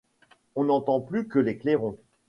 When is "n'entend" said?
0.63-0.99